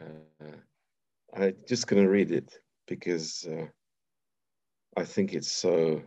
[0.00, 0.46] Uh,
[1.34, 3.66] I'm just going to read it because uh,
[4.96, 6.02] I think it's so,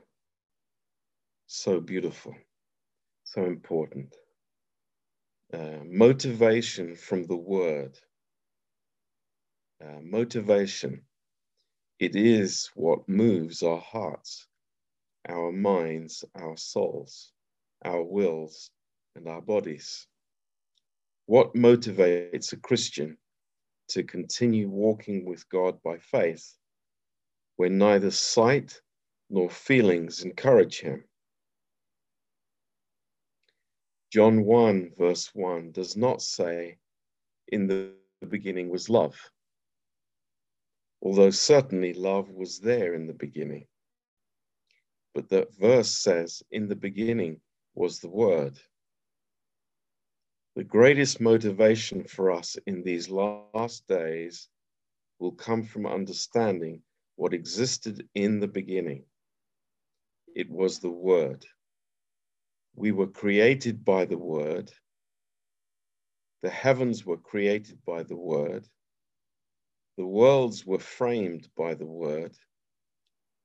[1.47, 2.35] so beautiful,
[3.23, 4.15] so important.
[5.53, 7.97] Uh, motivation from the word.
[9.83, 11.01] Uh, motivation,
[11.99, 14.47] it is what moves our hearts,
[15.27, 17.31] our minds, our souls,
[17.85, 18.71] our wills,
[19.15, 20.05] and our bodies.
[21.27, 23.17] What motivates a Christian
[23.89, 26.55] to continue walking with God by faith
[27.57, 28.81] when neither sight
[29.29, 31.03] nor feelings encourage him?
[34.11, 36.77] John 1, verse 1 does not say,
[37.49, 37.93] In the
[38.27, 39.15] beginning was love,
[41.01, 43.67] although certainly love was there in the beginning.
[45.13, 47.39] But that verse says, In the beginning
[47.75, 48.57] was the Word.
[50.55, 54.49] The greatest motivation for us in these last days
[55.19, 56.81] will come from understanding
[57.15, 59.05] what existed in the beginning.
[60.35, 61.45] It was the Word.
[62.75, 64.71] We were created by the Word.
[66.41, 68.67] The heavens were created by the Word.
[69.97, 72.37] The worlds were framed by the Word.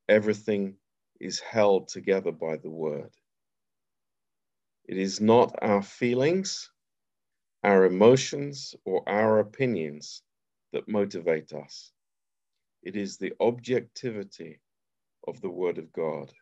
[0.08, 0.76] Everything
[1.20, 3.10] is held together by the Word.
[4.86, 6.70] It is not our feelings,
[7.64, 10.22] our emotions, or our opinions
[10.72, 11.92] that motivate us.
[12.82, 14.60] It is the objectivity
[15.28, 16.32] of the Word of God.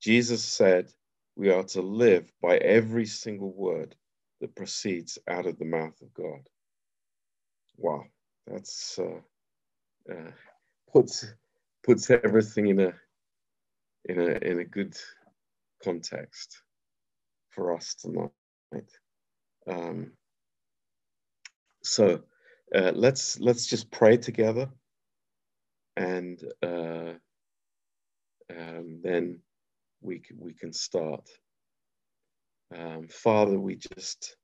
[0.00, 0.92] Jesus said,
[1.36, 3.94] we are to live by every single word
[4.40, 6.48] that proceeds out of the mouth of God.
[7.78, 8.04] Wow,
[8.46, 9.20] that's uh,
[10.12, 10.30] uh,
[10.92, 11.26] puts
[11.84, 12.94] puts everything in a
[14.06, 14.96] in a in a good
[15.84, 16.62] context
[17.50, 18.30] for us tonight.
[19.68, 20.12] Um,
[21.82, 22.20] so
[22.74, 24.68] uh, let's let's just pray together,
[25.96, 27.12] and uh,
[28.50, 29.40] um, then
[30.00, 31.28] we can, we can start.
[32.76, 34.36] Um, Father, we just,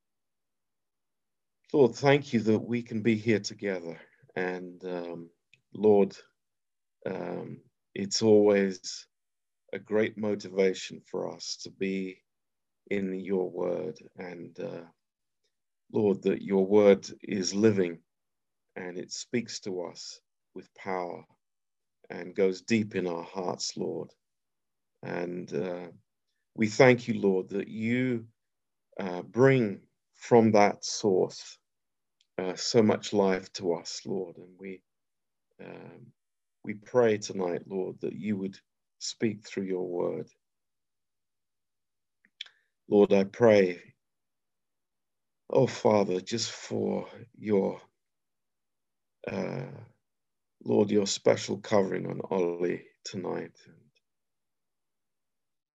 [1.72, 4.00] Lord, thank you that we can be here together.
[4.36, 5.30] And um,
[5.74, 6.16] Lord,
[7.06, 7.60] um,
[7.94, 9.06] it's always
[9.72, 12.18] a great motivation for us to be
[12.90, 13.98] in your word.
[14.16, 14.82] And uh,
[15.92, 18.00] Lord, that your word is living
[18.76, 20.20] and it speaks to us
[20.54, 21.24] with power
[22.10, 24.10] and goes deep in our hearts, Lord.
[25.02, 25.88] And uh,
[26.56, 28.26] we thank you, Lord, that you
[29.00, 29.80] uh, bring
[30.14, 31.58] from that source
[32.38, 34.36] uh, so much life to us, Lord.
[34.38, 34.82] And we
[35.64, 36.08] um,
[36.64, 38.58] we pray tonight, Lord, that you would
[39.00, 40.28] speak through your word.
[42.88, 43.80] Lord, I pray,
[45.52, 47.80] oh Father, just for your,
[49.30, 49.66] uh,
[50.64, 53.56] Lord, your special covering on Ollie tonight.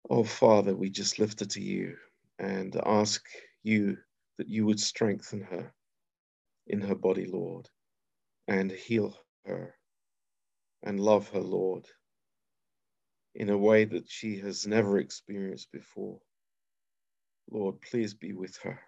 [0.09, 1.97] Oh, Father, we just lift her to you
[2.39, 3.25] and ask
[3.63, 3.97] you
[4.37, 5.73] that you would strengthen her
[6.67, 7.69] in her body, Lord,
[8.47, 9.75] and heal her
[10.83, 11.87] and love her, Lord,
[13.35, 16.19] in a way that she has never experienced before.
[17.51, 18.79] Lord, please be with her.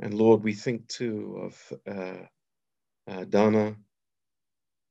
[0.00, 2.24] And Lord, we think too of uh,
[3.10, 3.76] uh, Dana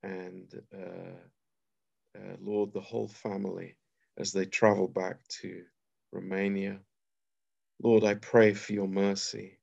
[0.02, 1.38] and uh,
[2.18, 3.76] uh Lord, the whole family
[4.18, 5.62] as they travel back to
[6.12, 6.78] Romania.
[7.82, 9.58] Lord, I pray for your mercy.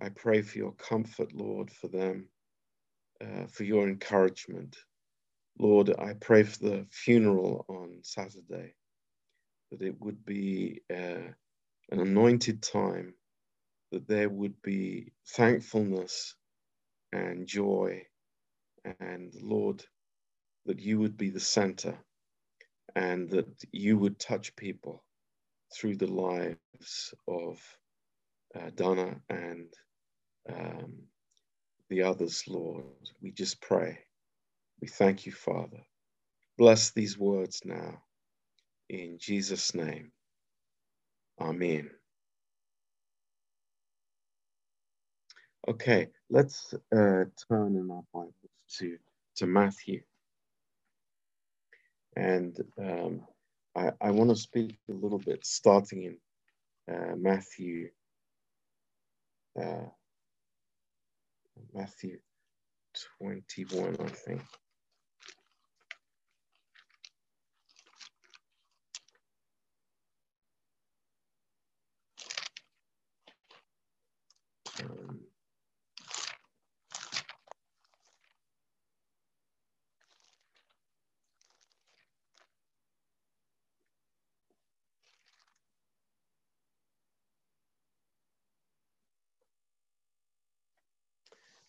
[0.00, 2.28] I pray for your comfort, Lord, for them,
[3.20, 4.76] uh, for your encouragement.
[5.58, 8.74] Lord, I pray for the funeral on Saturday,
[9.70, 11.32] that it would be uh,
[11.90, 13.14] an anointed time,
[13.92, 16.34] that there would be thankfulness
[17.12, 18.02] and joy,
[19.00, 19.84] and Lord,
[20.66, 21.98] that you would be the center
[22.96, 25.04] and that you would touch people
[25.74, 27.60] through the lives of
[28.56, 29.68] uh, Donna and
[30.52, 30.94] um,
[31.90, 32.84] the others, Lord.
[33.22, 33.98] We just pray.
[34.82, 35.84] We thank you, Father.
[36.58, 38.02] Bless these words now.
[38.88, 40.12] In Jesus' name.
[41.40, 41.90] Amen.
[45.68, 48.34] Okay, let's uh, turn in our Bibles
[48.78, 48.96] to,
[49.34, 50.00] to Matthew.
[52.14, 53.22] And um,
[53.74, 57.88] I, I want to speak a little bit starting in uh, Matthew,
[59.60, 59.88] uh,
[61.74, 62.20] Matthew
[63.20, 64.42] 21, I think.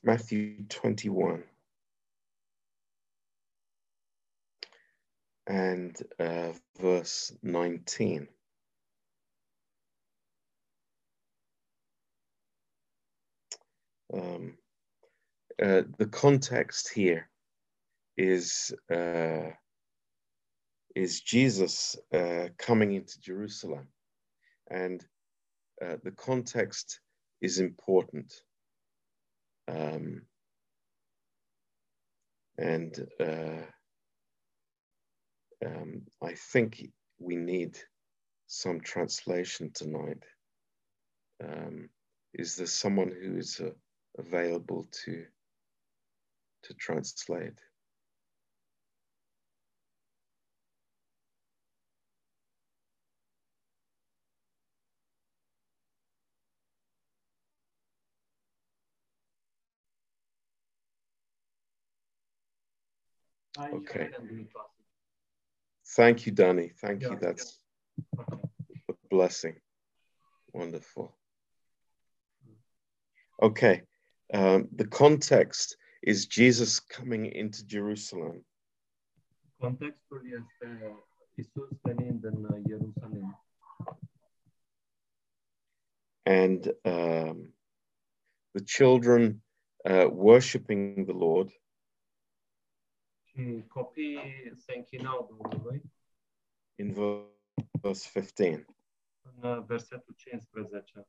[0.07, 1.44] Matthew 21
[5.48, 8.30] and uh, verse 19.
[14.13, 14.57] Um,
[15.62, 17.27] uh, the context here
[18.15, 19.50] is uh,
[20.95, 23.89] is Jesus uh, coming into Jerusalem,
[24.71, 25.06] and
[25.86, 27.01] uh, the context
[27.42, 28.33] is important.
[29.68, 30.24] Um,
[32.58, 33.64] and uh,
[35.66, 37.78] um, I think we need
[38.48, 40.24] some translation tonight.
[41.44, 41.90] Um,
[42.34, 43.72] is there someone who is uh,
[44.18, 45.25] available to
[46.64, 47.60] to translate?
[63.59, 64.09] Okay.
[65.95, 66.71] Thank you, Danny.
[66.81, 67.18] Thank you.
[67.19, 67.59] That's
[68.89, 69.56] a blessing.
[70.54, 71.15] Wonderful.
[73.42, 73.83] Okay.
[74.33, 78.45] Um, the context is Jesus coming into Jerusalem.
[79.59, 81.00] Contextul este
[81.36, 83.48] Isus venind în Ierusalim
[86.27, 87.54] and um,
[88.54, 89.42] the children
[89.89, 91.50] uh, worshiping the Lord.
[93.38, 95.81] Și copiii se închinau Domnului
[96.75, 96.94] in
[97.81, 98.66] verse 15.
[99.22, 101.07] în uh, versetul 15.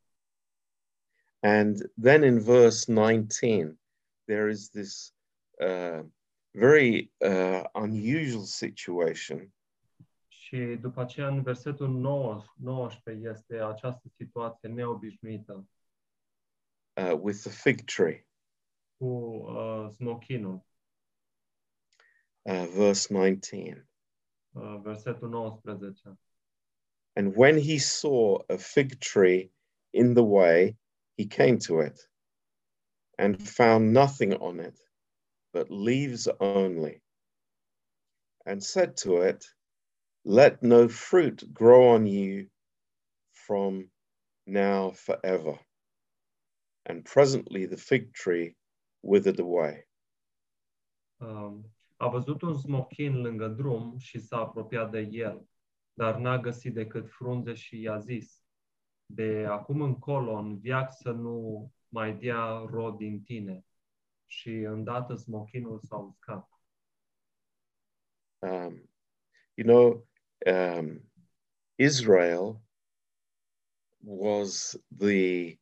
[1.40, 3.78] And then in verse 19,
[4.24, 5.14] there is this
[5.50, 6.04] uh,
[6.50, 9.52] very uh, unusual situation
[10.28, 15.68] Și după aceea, în versetul 9, 19, este această situație neobișnuită
[16.96, 18.26] uh, with the fig tree.
[18.96, 20.66] cu uh, smochinul,
[22.46, 23.82] Uh, verse 19.
[24.56, 26.16] uh, versetul 19.
[27.16, 29.50] And when he saw a fig tree
[29.92, 30.76] in the way,
[31.16, 31.98] he came to it
[33.18, 34.78] and found nothing on it
[35.52, 37.02] but leaves only,
[38.46, 39.44] and said to it,
[40.24, 42.48] Let no fruit grow on you
[43.32, 43.90] from
[44.46, 45.58] now forever.
[46.86, 48.54] And presently the fig tree
[49.02, 49.84] withered away.
[51.20, 51.64] Um,
[51.98, 55.48] a văzut un smochin lângă drum și s-a apropiat de el,
[55.92, 58.42] dar n-a găsit decât frunze și i-a zis,
[59.06, 63.64] de acum încolo, în viac să nu mai dea rod din tine.
[64.26, 66.48] Și îndată smochinul s-a uscat.
[68.38, 68.90] Um,
[69.54, 70.06] you know,
[70.46, 71.10] um,
[71.74, 72.60] Israel
[73.98, 75.58] was the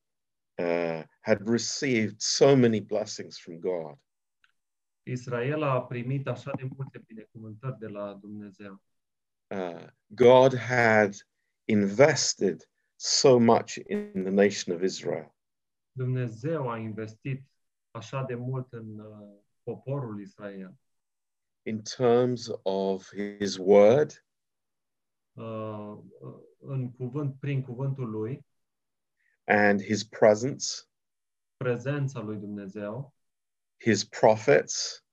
[0.58, 3.98] uh, had received so many blessings from God,
[5.06, 8.82] Israel a primit așa de multe binecuvântări de la Dumnezeu.
[9.50, 11.14] uh, God had
[11.64, 15.34] invested so much in the nation of Israel.
[15.92, 17.42] Dumnezeu a investit
[17.90, 20.74] așa de mult în uh, poporul Israel,
[21.62, 23.08] in terms of
[23.38, 24.24] his word?
[25.32, 25.98] Uh,
[26.58, 28.46] în cuvânt, prin cuvântul lui,
[29.44, 30.66] and his presence,
[31.56, 33.14] prezența lui Dumnezeu,
[33.78, 35.04] his prophets.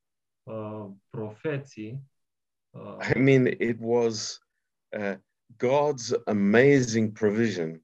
[0.43, 2.01] uh, profeții,
[2.71, 4.39] uh, I mean, it was
[4.91, 5.15] uh,
[5.57, 7.83] God's amazing provision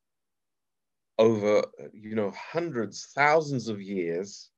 [1.18, 4.52] over, you know, hundreds, thousands of years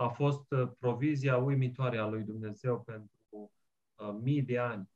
[0.00, 3.52] a fost uh, provizia uimitoare a lui Dumnezeu pentru
[3.94, 4.90] uh, mii de ani.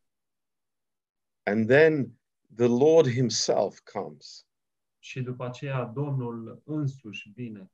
[1.42, 2.18] And then
[2.54, 4.46] the Lord himself comes.
[4.98, 7.70] Și după aceea Domnul însuși vine.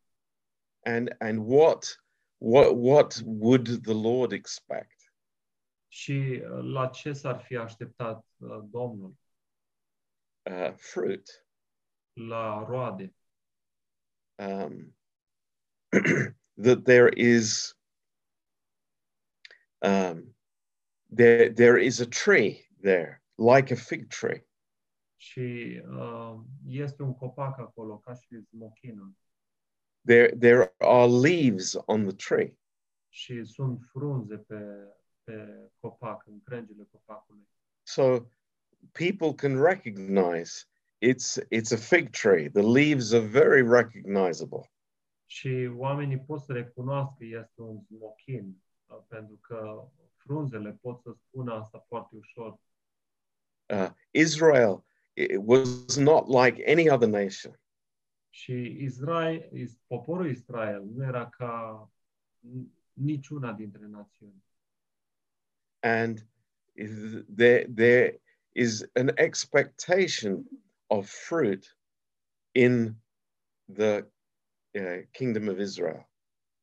[0.84, 2.04] And, and what,
[2.38, 5.12] what, what would the Lord expect?
[5.88, 9.14] Și uh, la ce s-ar fi așteptat uh, Domnul?
[10.50, 11.46] Uh, fruit.
[12.12, 13.12] La roade.
[14.38, 14.94] um,
[16.56, 17.74] that there is
[19.82, 20.34] um,
[21.10, 24.44] there there is a tree there like a fig tree
[25.16, 26.34] Și uh,
[26.66, 29.16] este un copac acolo, ca și smochină.
[30.08, 32.56] There there are leaves on the tree
[33.08, 34.60] Și sunt frunze pe,
[35.24, 37.48] pe copac, în crengile copacului.
[37.82, 38.18] so
[38.92, 40.64] people can recognize
[41.00, 44.70] it's it's a fig tree the leaves are very recognizable
[45.26, 48.56] Și oamenii pot să recunoască că este un smochin,
[49.08, 52.58] pentru că frunzele pot să spună asta foarte ușor.
[53.72, 57.60] uh, israel it was not like any other nation
[58.38, 61.90] Și Israel, is- poporul Israel nu era ca
[62.92, 64.44] niciuna dintre națiuni.
[65.80, 66.26] And
[67.36, 68.20] there, there
[68.52, 70.48] is an expectation
[70.86, 71.78] of fruit
[72.52, 72.94] in
[73.72, 74.06] the
[74.70, 76.08] uh, kingdom of Israel.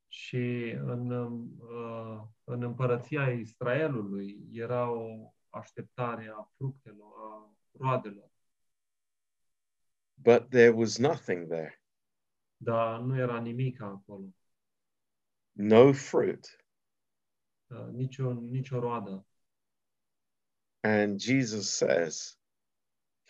[0.08, 8.30] Și în, uh, în împărăția Israelului era o așteptare a fructelor, a roadelor.
[10.18, 11.80] But there was nothing there.
[12.56, 14.32] Dar nu era nimic acolo.
[15.52, 16.46] No fruit.
[17.70, 19.26] Uh, nicio, nicio roadă.
[20.82, 22.36] And Jesus says,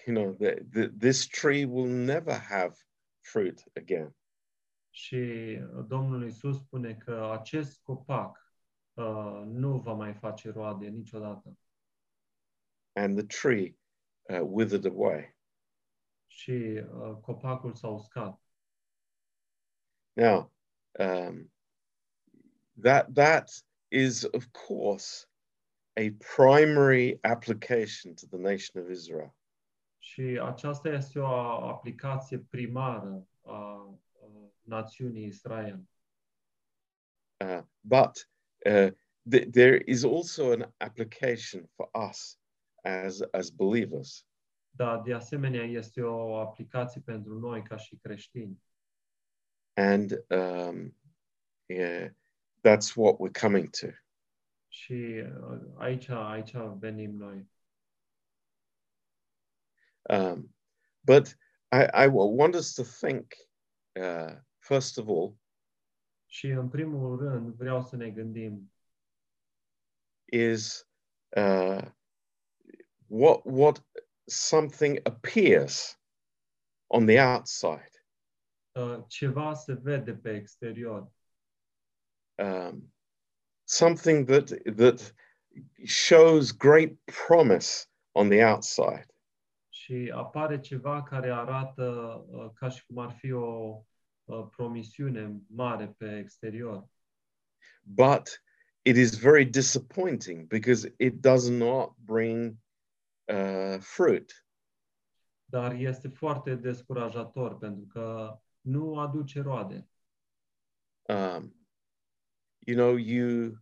[0.07, 2.77] you know, that, that this tree will never have
[3.23, 4.15] fruit again.
[4.91, 8.53] Și Domnul Isus spune că acest copac
[8.95, 11.59] uh, nu va mai face roade niciodată.
[12.93, 13.77] And the tree
[14.31, 15.36] uh, withered away.
[16.37, 18.41] Și uh, copacul s-a uscat.
[20.13, 20.53] Now,
[20.99, 21.53] um,
[22.83, 23.51] that that
[23.89, 25.27] is of course
[25.97, 29.35] a primary application to the nation of Israel.
[29.99, 31.27] Și aceasta este o
[31.69, 33.99] aplicație primară a, a
[34.63, 35.81] națiunii Israel.
[37.45, 38.31] Uh, but
[38.67, 38.91] uh,
[39.31, 42.39] th- there is also an application for us
[42.83, 44.26] as as believers.
[44.77, 48.63] Dar de asemenea este o aplicație pentru noi ca și creștini.
[49.75, 50.97] And um,
[51.67, 52.11] yeah,
[52.63, 53.87] that's what we're coming to.
[54.69, 57.51] Și uh, aici, aici venim noi.
[60.11, 60.55] Um,
[61.01, 61.37] but
[61.73, 63.35] I, I want us to think,
[63.95, 65.37] uh, first of all,
[66.27, 68.73] Și în primul rând vreau să ne gândim
[70.25, 70.89] is
[71.37, 71.83] uh,
[73.07, 73.87] what what
[74.29, 75.97] something appears
[76.89, 77.91] on the outside.
[78.75, 81.09] uh, ceva se vede pe exterior,
[82.39, 82.93] Um,
[83.65, 85.13] something that that
[85.85, 89.07] shows great promise on the outside.
[89.71, 91.85] și apare ceva care arată
[92.31, 93.83] uh, ca și cum ar fi o
[94.25, 96.89] uh, promisiune mare pe exterior.
[97.83, 98.43] but
[98.83, 102.57] it is very disappointing because it does not bring
[103.29, 104.47] uh, fruit.
[105.45, 109.89] Dar este foarte descurajator pentru că nu aduce roade.
[111.09, 111.55] Um,
[112.59, 113.59] you know, you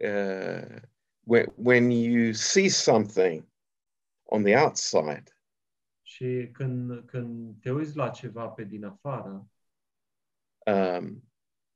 [0.00, 0.80] uh,
[1.24, 3.46] when when you see something
[4.24, 5.24] on the outside,
[6.02, 9.48] Și când, când te uiți la ceva pe din afară,
[10.66, 11.22] um,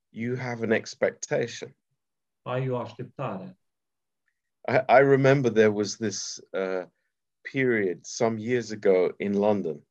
[0.08, 1.76] you have an expectation.
[2.42, 3.58] ai o așteptare.
[4.68, 6.86] I, I remember there was this uh,
[7.52, 9.86] period some years ago in London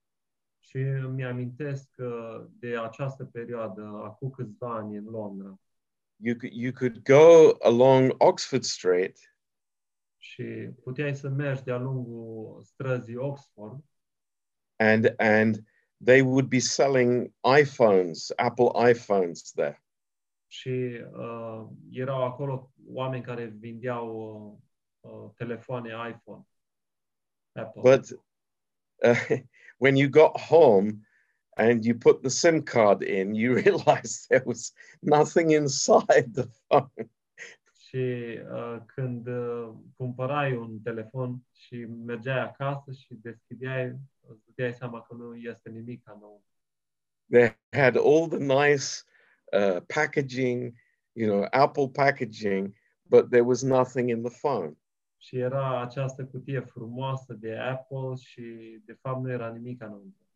[0.60, 5.60] Și îmi amintesc că de această perioadă, acum câțiva ani în Londra,
[6.16, 9.18] you could you could go along Oxford Street
[10.18, 13.84] și puteai să mergi de-a lungul străzii Oxford
[14.76, 15.64] and and
[16.04, 19.84] they would be selling iPhones, Apple iPhones there.
[20.48, 24.08] și uh, erau acolo oameni care vindeau
[25.02, 26.48] uh, uh, telefoane iPhone.
[27.56, 28.12] But
[29.04, 29.16] uh,
[29.78, 31.02] when you got home
[31.58, 37.10] and you put the SIM card in, you realized there was nothing inside the phone.
[37.94, 43.86] Și uh, când uh, cumpărai un telefon și mergeai acasă și deschideai,
[44.28, 46.04] îți dădeai seama că nu este nimic.
[47.30, 49.04] They had all the nice
[49.52, 50.74] uh, packaging,
[51.12, 52.76] you know, Apple packaging,
[53.10, 54.76] but there was nothing in the phone.
[55.24, 60.28] Și era această cutie frumoasă de Apple și de fapt nu era nimic înăuntru.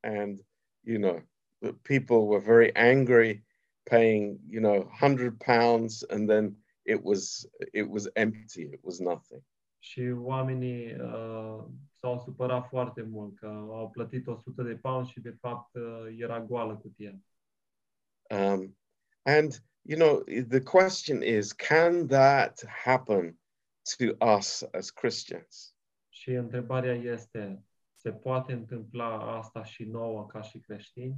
[0.00, 0.40] And,
[0.80, 1.22] you know,
[1.58, 3.44] the people were very angry
[3.82, 9.42] paying, you know, 100 pounds and then it was it was empty it was nothing
[9.78, 15.36] Și oamenii uh, s-au supărat foarte mult că au plătit 100 de pounds și de
[15.40, 17.20] fapt uh, era goală cutia.
[18.30, 18.76] um,
[19.22, 23.38] and you know the question is can that happen
[23.96, 25.74] to us as christians.
[26.08, 31.16] Și întrebarea este, se poate întâmpla asta și nouă ca și creștini?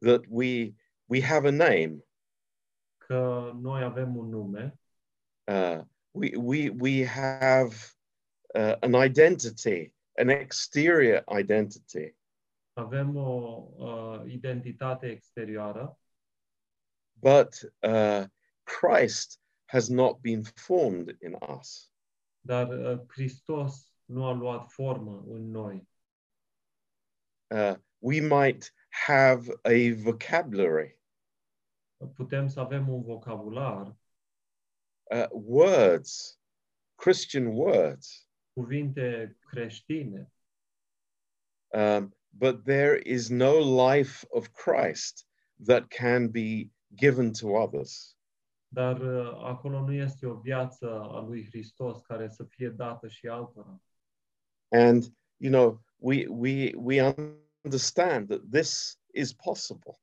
[0.00, 0.74] that we
[1.08, 2.02] we have a name.
[2.98, 4.78] Că noi avem un nume,
[5.44, 7.74] uh, we we we have
[8.54, 12.14] uh, an identity an exterior identity.
[12.72, 15.98] Avem o uh, identitate exterioară,
[17.12, 18.24] but uh,
[18.62, 21.90] christ has not been formed in us.
[22.40, 25.88] Dar uh, Hristos nu a luat formă în noi.
[27.50, 30.98] uh, we might have a vocabulary.
[32.14, 33.96] Putem să avem un vocabular,
[35.10, 36.38] uh, words,
[36.94, 40.32] Christian words, cuvinte creștine,
[41.72, 43.58] um, but there is no
[43.88, 45.26] life of Christ
[45.64, 48.15] that can be given to others.
[48.68, 53.28] Dar uh, acolo nu este o viață a lui Hristos care să fie dată și
[53.28, 53.80] altora.
[54.68, 55.04] And
[55.36, 57.14] you know, we we we
[57.64, 60.00] understand that this is possible.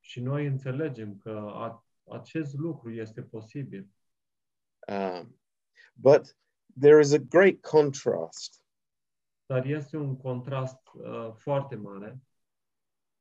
[0.00, 3.88] Și noi înțelegem că a, acest lucru este posibil.
[4.88, 5.40] Um,
[5.94, 6.36] but
[6.80, 8.64] there is a great contrast,
[9.46, 12.20] Dar este un contrast uh, foarte mare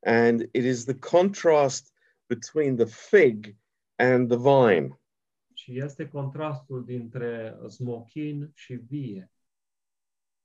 [0.03, 1.91] and it is the contrast
[2.27, 3.55] between the fig
[4.01, 4.99] and the vine.
[5.53, 9.31] și este contrastul dintre smochin și vie.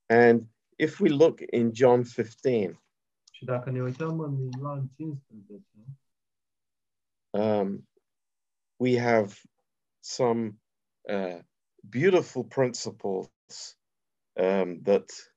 [0.06, 0.46] And
[0.76, 2.80] if we look in John 15,
[3.32, 5.64] Și dacă ne uităm în Ioan 15,
[7.30, 7.88] um,
[8.76, 9.32] we have
[10.00, 10.60] some
[11.00, 11.38] uh,
[11.80, 13.78] beautiful principles
[14.32, 15.34] um, that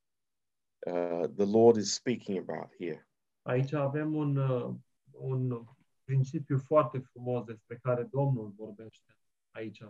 [0.86, 3.08] uh, the Lord is speaking about here.
[3.42, 4.76] aici avem un, uh,
[5.12, 5.66] un
[6.10, 9.18] principiu foarte frumos despre care Domnul vorbește
[9.52, 9.84] aici.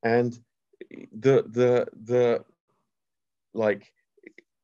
[0.00, 0.32] And
[1.20, 2.44] the the the
[3.50, 3.92] like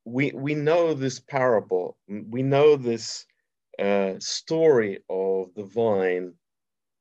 [0.03, 1.97] we we know this parable,
[2.31, 3.27] we know this
[3.79, 6.35] uh, story of the vine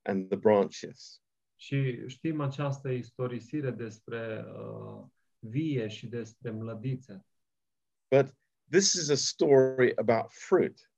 [0.02, 1.22] and the branches.
[1.56, 5.06] Și știm această istorisire despre uh,
[5.40, 7.26] vie și despre mlădițe.
[8.10, 8.36] But
[8.70, 10.92] this is a story about fruit.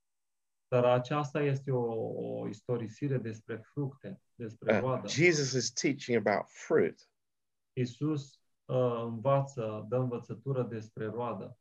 [0.70, 1.94] Dar aceasta este o,
[2.40, 5.08] o istorisire despre fructe, despre Uh, roadă.
[5.08, 7.10] Jesus is teaching about fruit.
[7.74, 11.58] Iisus uh, învață, dă învățătură despre roadă.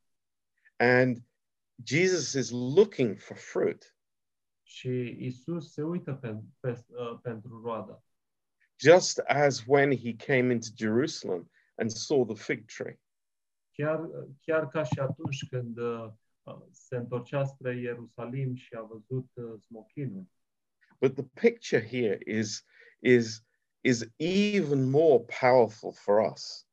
[0.77, 1.18] And
[1.85, 3.97] Jesus is looking for fruit,
[4.62, 8.03] Și Isus se uită pe, pe, uh, pentru roadă.
[8.81, 13.01] just as when he came into Jerusalem and saw the fig tree.
[13.73, 14.09] Chiar,
[14.40, 16.11] chiar ca și atunci când uh,
[16.70, 20.26] se întorcea spre Ierusalim și a văzut uh, smochinul.
[21.00, 22.64] But the picture here is,
[22.98, 23.44] is,
[23.80, 26.66] is even more powerful for us.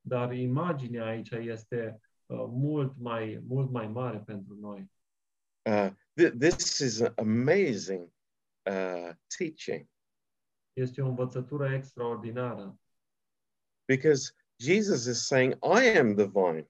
[0.00, 4.90] Dar imaginea aici este uh, mult, mai, mult mai mare pentru noi.
[5.62, 8.12] Uh, th- this is an amazing
[8.70, 9.88] uh, teaching
[10.72, 12.78] Este o învățătură extraordinară,
[13.86, 16.68] because Jesus is saying, I am the vine,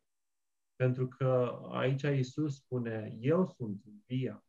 [0.76, 4.40] pentru că aici Isus spune, eu sunt via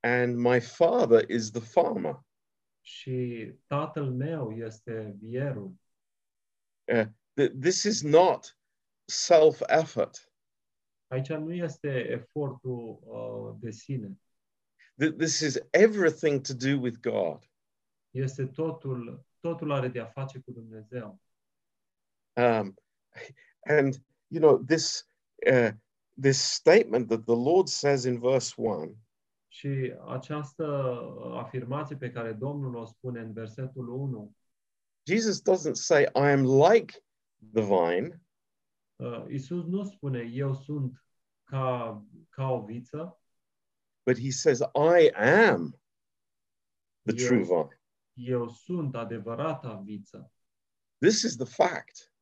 [0.00, 2.20] and my Father is the farmer.
[2.80, 5.74] și tatăl meu este vierul.
[7.40, 8.58] Th- this is not
[9.04, 10.32] self effort.
[11.06, 14.20] Aici nu este efortul uh, de sine,
[15.04, 17.50] Th- This is everything to do with God.
[18.10, 21.20] este totul, totul are de a face cu Dumnezeu.
[22.36, 22.74] Um,
[23.66, 23.94] and
[24.28, 25.08] you know this
[25.52, 25.70] uh,
[26.20, 28.94] this statement that the Lord says in verse one
[29.48, 34.34] Și această uh, afirmație pe care Domnul o spune în versetul 1,
[35.06, 37.04] Jesus doesn't say, "I am like
[37.52, 38.20] the vine."
[38.96, 41.04] uh, Isus nu spune, eu sunt
[41.44, 43.20] ca, ca o viță,
[44.06, 45.80] but he says, I am
[47.02, 47.26] the Yeah.
[47.26, 47.80] true vine.
[48.14, 50.32] eu sunt adevărata viță.
[50.98, 52.12] This is the fact.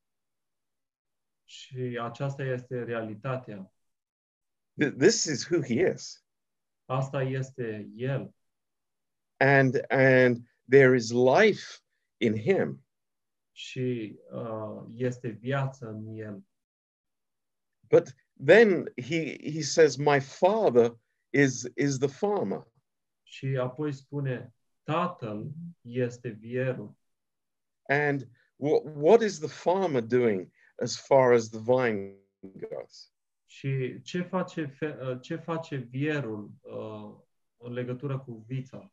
[1.44, 3.72] Și aceasta este realitatea.
[4.82, 6.24] Th- This is who he is.
[6.84, 8.34] Asta este El.
[9.36, 11.78] And and there is life
[12.16, 12.86] in him.
[13.52, 16.42] Și uh, este viață în El.
[17.88, 20.96] But then he he says, My father
[21.30, 22.66] is is the farmer.
[23.22, 26.96] Și apoi spune, Tatăl este vierul.
[27.88, 33.12] And what what is the farmer doing as far as the vine goes?
[33.46, 37.14] Și ce face, fe- uh, ce face vierul uh,
[37.56, 38.92] în legătură cu vița?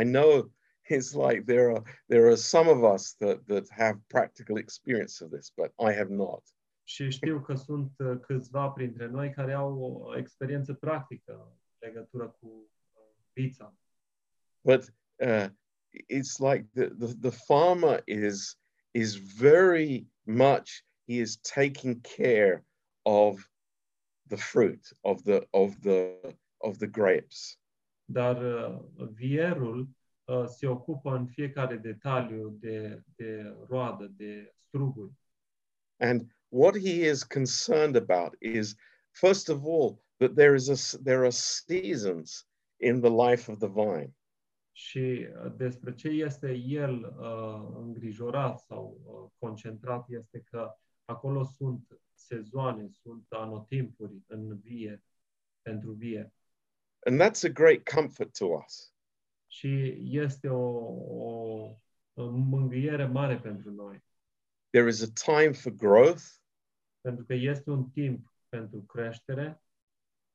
[0.00, 0.52] I know
[0.90, 5.30] it's like there are there are some of us that that have practical experience of
[5.30, 6.42] this, but I have not.
[6.84, 12.28] Și știu că sunt uh, câțiva printre noi care au o experiență practică în legătură
[12.40, 12.46] cu
[12.92, 13.74] uh, vița.
[14.62, 15.46] but uh,
[16.08, 18.58] it's like the, the, the farmer is
[19.02, 20.68] is very much
[21.06, 22.62] he is taking care
[23.04, 23.32] of
[24.30, 26.00] the fruit of the of the
[26.60, 27.58] of the grapes
[28.08, 28.78] Dar uh,
[29.14, 29.88] vierul
[30.24, 35.12] uh, se ocupă în fiecare detaliu de, de roadă, de struguri.
[36.00, 38.74] and what he is concerned about is
[39.12, 42.46] first of all that there is a there are seasons
[42.80, 44.14] in the life of the vine
[44.76, 52.00] Și uh, despre ce este el uh, îngrijorat sau uh, concentrat este că acolo sunt
[52.14, 55.04] sezoane, sunt anotimpuri în vie,
[55.62, 56.32] pentru vie.
[56.98, 58.94] And that's a great comfort to us.
[59.46, 61.76] Și este o, o,
[62.14, 64.04] o mângâiere mare pentru noi.
[64.70, 66.24] There is a time for growth,
[67.00, 69.62] Pentru că este un timp pentru creștere,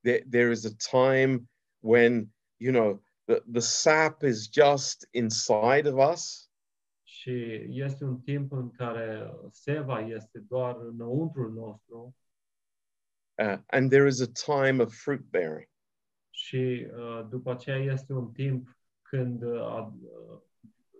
[0.03, 1.49] there, there is a time
[1.79, 6.45] when, you know, the, the sap is just inside of us.
[7.03, 12.15] și este un timp în care seva este doar înăuntrul nostru
[13.37, 15.69] Uh, and there is a time of fruit bearing.
[16.29, 20.39] și uh, după aceea este un timp când uh, ad- uh,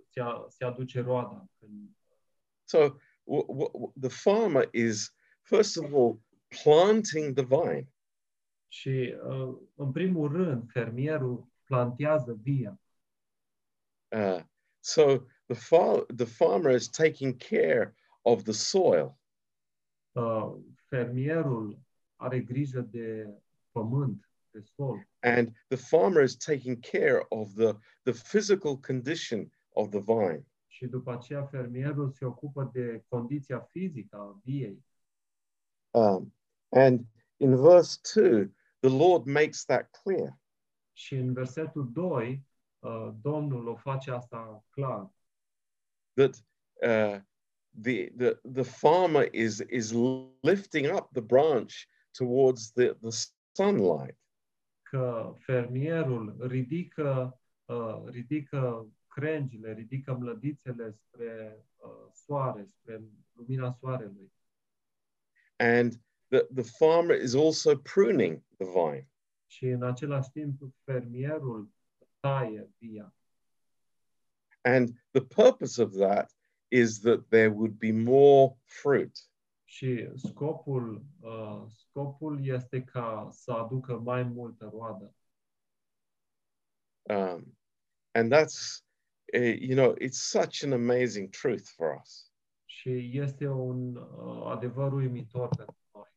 [0.09, 1.45] se, a- se aduce roada.
[1.59, 1.89] Când,
[2.63, 2.77] So
[3.23, 6.19] w- w- the farmer is, first of all,
[6.63, 7.89] planting the vine.
[8.67, 12.79] și uh, în primul rând, fermierul plantează via.
[14.11, 14.43] Uh,
[14.79, 19.17] so the, far- the farmer is taking care of the soil.
[20.11, 20.55] Uh,
[20.87, 21.79] fermierul
[22.15, 23.33] are grijă de
[23.71, 25.07] pământ, de sol.
[25.19, 30.45] And the farmer is taking care of the, the physical condition of the vine.
[30.67, 34.85] Și după aceea fermierul se ocupă de condiția fizică a viei.
[35.91, 36.33] Um,
[36.69, 37.05] and
[37.37, 40.40] in verse 2, the Lord makes that clear.
[40.93, 42.47] Și în versetul 2,
[42.79, 45.11] uh, Domnul o face asta clar,
[46.13, 46.35] that
[46.81, 47.21] uh,
[47.81, 49.91] the, the, the farmer is, is
[50.41, 53.11] lifting up the branch towards the, the
[53.51, 54.17] sunlight.
[54.91, 63.01] că fermierul ridică, uh, ridică crengile, ridică mlădițele spre uh, soare, spre
[63.33, 64.31] lumina soarelui.
[65.55, 65.93] And
[66.27, 69.10] the, the farmer is also pruning the vine.
[69.51, 71.69] Și în același timp fermierul
[72.19, 73.15] taie via.
[74.61, 76.31] And the purpose of that
[76.67, 79.29] is that there would be more fruit.
[79.63, 85.15] Și scopul, uh, scopul este ca să aducă mai multă roadă.
[87.01, 87.57] Um,
[88.11, 88.83] and that's,
[89.33, 92.31] uh, you know, it's such an amazing truth for us.
[92.65, 96.09] Și este un uh, adevăr uimitor pentru noi.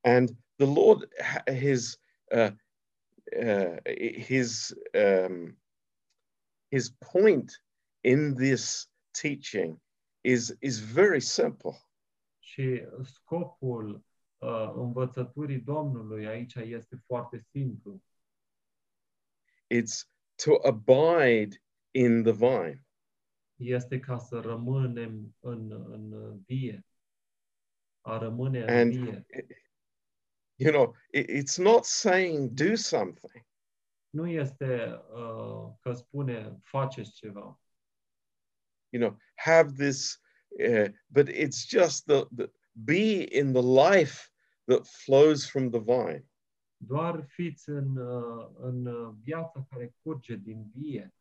[0.00, 0.30] And
[0.62, 1.08] the Lord,
[1.50, 1.98] his,
[2.30, 2.52] uh,
[3.36, 3.76] uh,
[4.28, 5.56] his, um,
[6.70, 7.50] his point
[8.04, 9.80] in this teaching
[10.22, 11.74] is, is very simple.
[12.38, 14.04] Și scopul
[14.38, 18.02] uh, învățăturii Domnului aici este foarte simplu.
[19.74, 20.06] It's
[20.44, 21.56] to abide
[21.90, 22.86] in the vine.
[23.56, 26.86] Este ca să rămânem în, în vie.
[28.00, 29.26] A rămâne în And vie.
[30.56, 33.44] You know, it, it's not saying do something.
[34.10, 37.60] Nu este uh, că spune faceți ceva,
[38.88, 40.20] you know, have this,
[40.68, 44.30] uh, but it's just the, the be in the life
[44.64, 46.26] that flows from the vine.
[46.86, 51.14] doar fiți în, uh, în uh, viața care curge din vie.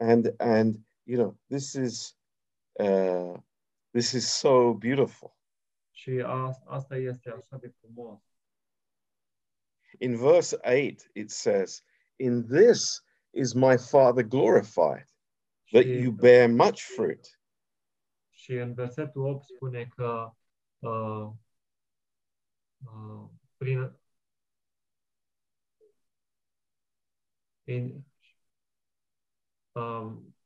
[0.00, 2.18] And and you know, this is
[2.72, 3.34] uh,
[3.90, 5.37] this is so beautiful.
[5.98, 8.20] Și a, asta este așa de frumos.
[9.98, 11.84] In verse 8, it says,
[12.16, 15.08] In this is my Father glorified,
[15.70, 17.40] that Și- you bear much fruit.
[18.30, 20.34] Și în versetul 8 spune că
[20.78, 21.30] uh,
[22.84, 23.98] uh, prin
[27.64, 28.04] in,
[29.72, 30.36] um,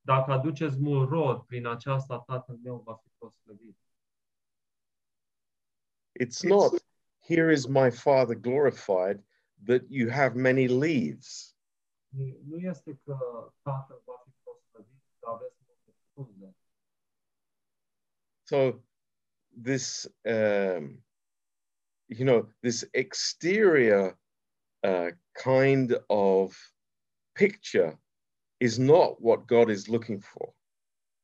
[0.00, 3.83] dacă aduceți mult rod, prin aceasta Tatăl meu va fi proslăvit.
[6.20, 6.72] It's not,
[7.20, 9.22] here is my Father glorified,
[9.66, 11.54] that you have many leaves.
[12.08, 13.16] Nu nu este că
[13.62, 16.54] Tatăl va fi proslăvit, că aveți multe frunze.
[18.42, 18.82] So
[19.62, 21.04] this um,
[22.06, 24.18] you know this exterior
[24.82, 26.74] uh, kind of
[27.32, 27.98] picture
[28.60, 30.54] is not what God is looking for.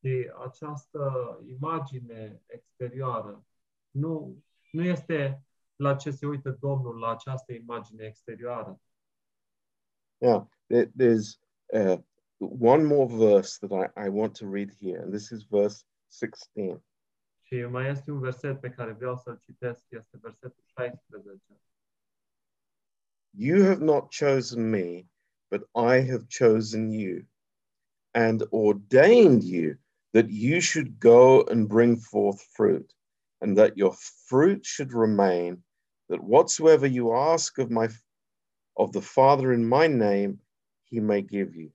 [0.02, 3.44] Și această imagine exterioară
[3.90, 5.44] nu, nu este
[5.76, 8.80] la ce se uită Domnul, la această imagine exterioară.
[10.18, 11.38] Now there, there's
[11.72, 11.98] uh,
[12.38, 16.82] one more verse that I, I want to read here, and this is verse 16.
[17.40, 21.42] Și mai este un verset pe care vreau să-l citesc, este versetul 16.
[23.30, 25.08] You have not chosen me,
[25.50, 27.26] but I have chosen you
[28.12, 29.78] and ordained you
[30.12, 32.96] that you should go and bring forth fruit,
[33.40, 33.94] and that your
[34.26, 35.62] fruit should remain,
[36.08, 37.88] that whatsoever you ask of my
[38.76, 40.40] of the Father in my name,
[40.84, 41.72] he may give you.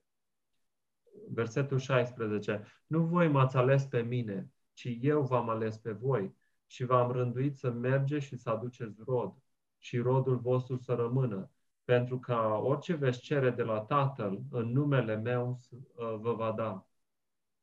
[1.34, 2.66] Versetul 16.
[2.88, 7.56] Nu voi m-ați ales pe mine, ci eu v-am ales pe voi și v-am rânduit
[7.56, 9.34] să mergeți și să aduceți rod
[9.78, 11.50] și rodul vostru să rămână,
[11.84, 16.86] pentru ca orice veți cere de la Tatăl în numele meu uh, vă va da,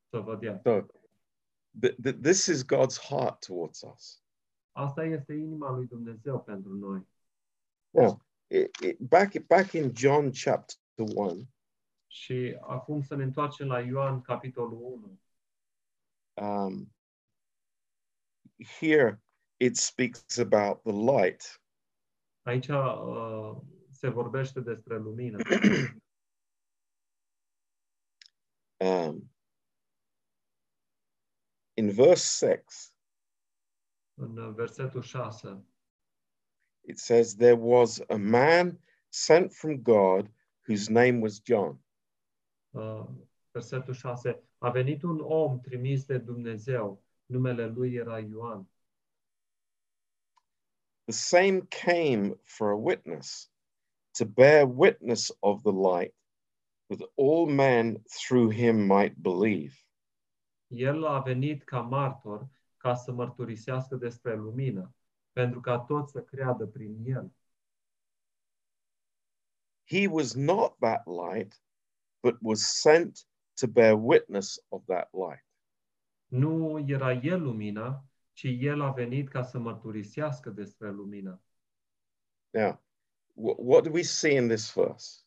[0.09, 0.61] să vă dea.
[0.62, 0.87] So,
[1.81, 4.23] th- th- this is God's heart towards us.
[4.73, 7.09] Asta este inima lui Dumnezeu pentru noi.
[7.91, 11.49] Now, it, it, back, back in John chapter 1,
[12.07, 15.19] Și acum să ne întoarcem la Ioan, capitolul 1.
[16.35, 16.95] um,
[18.79, 19.23] here
[19.57, 21.63] it speaks about the light.
[22.43, 23.57] Aici uh,
[23.91, 25.39] se vorbește despre lumină.
[28.83, 29.32] Um,
[31.77, 32.93] in verse 6,
[34.15, 35.65] În versetul 6,
[36.85, 40.31] it says, There was a man sent from God
[40.67, 41.79] whose name was John.
[42.75, 43.07] uh,
[43.53, 48.67] versetul 6, a venit un om trimis de Dumnezeu, numele lui era Ioan.
[51.07, 53.51] The same came for a witness,
[54.15, 56.15] to bear witness of the light,
[56.89, 59.75] that all men through him might believe.
[60.75, 64.95] El a venit ca martor ca să mărturisească despre lumină,
[65.33, 67.33] pentru ca toți să creadă prin el.
[69.85, 71.63] He was not that light,
[72.23, 73.27] but was sent
[73.61, 75.47] to bear witness of that light.
[76.27, 81.41] Nu era el lumina, ci el a venit ca să mărturisească despre lumină.
[82.51, 82.83] Now,
[83.35, 85.21] wh- what do we see in this verse?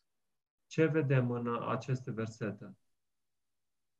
[0.66, 2.76] Ce vedem în aceste versete?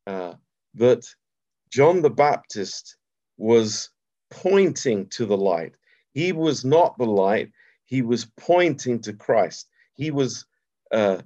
[0.03, 0.33] Uh,
[0.77, 1.19] that
[1.69, 2.97] John the Baptist
[3.37, 3.89] was
[4.29, 5.75] pointing to the light.
[6.13, 7.51] He was not the light,
[7.85, 9.69] he was pointing to Christ.
[9.95, 10.45] He was
[10.91, 11.21] uh,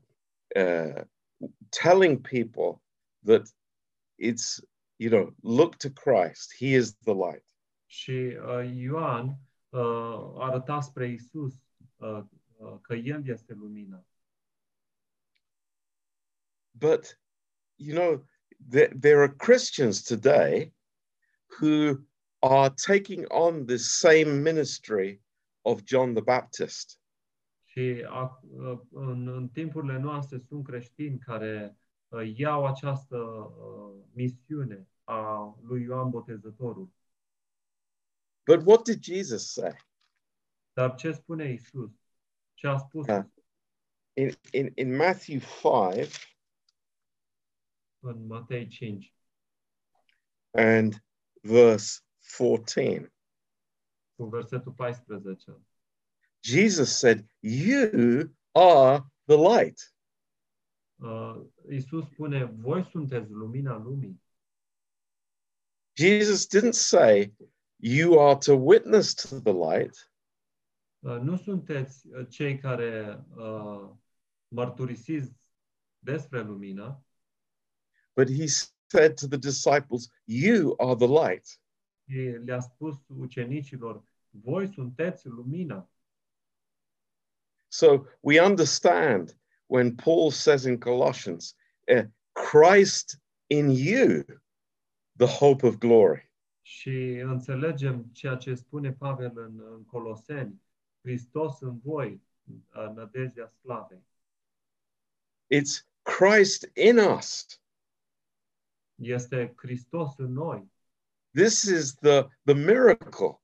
[0.56, 1.04] uh,
[1.72, 2.82] telling people
[3.24, 3.50] that
[4.18, 4.62] it's,
[5.00, 7.44] you know, look to Christ, he is the light.
[7.88, 9.38] Și uh, Ioan
[9.70, 11.54] uh, arăta spre Isus
[11.98, 12.24] uh,
[12.58, 14.06] uh, că el este lumina.
[16.72, 17.20] But,
[17.76, 18.24] you know,
[18.70, 20.72] there, there are Christians today
[21.60, 22.02] who
[22.42, 25.20] are taking on this same ministry
[25.64, 27.00] of John the Baptist.
[27.66, 28.06] Și
[28.60, 35.84] uh, în, în timpurile noastre sunt creștini care uh, iau această uh, misiune a lui
[35.84, 36.90] Ioan Botezătorul.
[38.46, 39.76] But what did Jesus say?
[40.74, 41.92] Dar ce spune Isus?
[42.54, 43.30] Ce a spus Da.
[44.14, 46.31] In, in, in Matthew 5
[48.02, 49.14] în Matei 5,
[50.52, 51.04] and
[51.42, 52.00] verse
[52.38, 53.14] 14,
[54.16, 55.58] cu versetul 14?
[56.44, 59.94] Jesus said, You are the light.
[60.96, 64.22] Uh, Isus spune, voi sunteți lumina lumii.
[65.94, 67.34] Jesus didn't say,
[67.84, 70.12] You are to witness to the light.
[71.00, 73.90] Uh, nu sunteți uh, cei care uh,
[74.48, 75.32] mărturisiți
[76.00, 77.06] despre lumină,
[78.22, 81.60] But he said to the disciples, You are the light.
[82.08, 85.90] și le-a spus ucenicilor, voi sunteți lumina.
[87.68, 91.56] So we understand when Paul says in Colossians,
[91.88, 94.24] uh, Christ in you,
[95.18, 96.32] the hope of glory.
[96.62, 100.62] Și înțelegem ceea ce spune Pavel în, în Coloseni,
[101.02, 102.22] Hristos în voi,
[102.94, 104.06] nădejdea slavei.
[105.54, 107.62] It's Christ in us.
[109.02, 110.72] Este Hristos în noi.
[111.34, 113.42] This is the, the miracle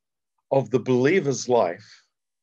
[0.48, 1.86] of the believer's life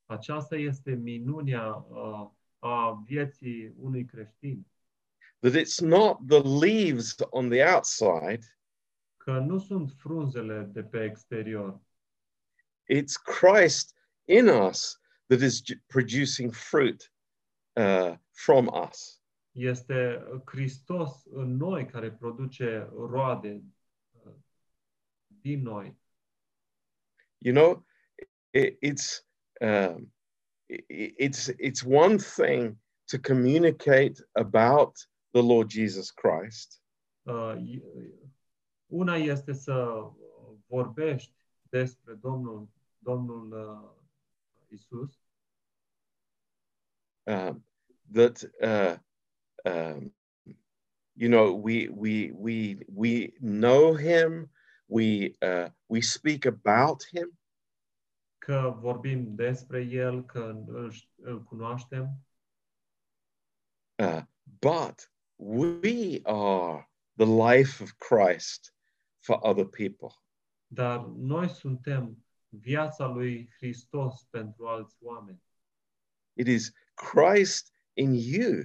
[0.07, 4.67] Aceasta este minunea uh, a vieții unui creștin.
[5.41, 8.41] that it's not the leaves on the outside,
[9.17, 11.81] Că nu sunt frunzele de pe exterior,
[12.93, 17.13] it's Christ in us that is producing fruit
[17.73, 19.21] uh, from us.
[19.55, 23.63] Este Hristos în noi care produce roade
[24.13, 24.33] uh,
[25.27, 25.99] din noi.
[27.39, 27.87] You know,
[28.51, 29.27] it, it's
[29.61, 30.13] um,
[30.89, 34.97] i- it's it's one thing to communicate about
[35.31, 36.83] the Lord Jesus Christ,
[37.27, 37.83] Uh, i-
[38.87, 40.05] Una este să
[40.67, 41.35] vorbești
[41.69, 43.91] despre Domnul, Domnul uh,
[44.69, 45.21] Isus,
[47.23, 47.65] um,
[48.13, 48.97] that uh,
[49.65, 50.13] um,
[51.15, 54.51] you know we we we we know Him,
[54.87, 57.39] we uh, we speak about Him,
[58.39, 62.25] că vorbim despre El, că îl, îl cunoaștem,
[63.99, 64.23] Uh,
[64.61, 66.85] but we are
[67.17, 68.73] the life of Christ
[69.21, 70.13] for other people.
[70.67, 75.43] Dar noi suntem viața lui Hristos pentru alți oameni.
[76.33, 78.63] It is Christ in you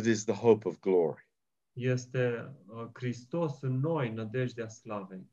[0.00, 1.28] that is the hope of glory.
[1.72, 5.30] Este uh, Hristos în noi, nădejdea slavei.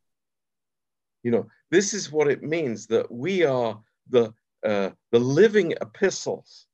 [1.19, 6.69] You know, this is what it means that we are the uh, the living epistles